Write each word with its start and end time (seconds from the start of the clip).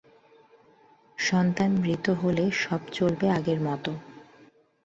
সন্তান 1.17 1.71
মৃত 1.81 2.05
হলে 2.21 2.45
সব 2.63 2.81
চলবে 2.91 3.27
আগের 3.29 3.59
মতো। 3.61 3.91